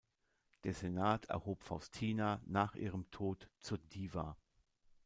Der 0.63 0.73
Senat 0.73 1.25
erhob 1.27 1.61
Faustina 1.61 2.41
nach 2.47 2.73
ihrem 2.73 3.11
Tod 3.11 3.51
zur 3.59 3.77
"diva". 3.77 4.35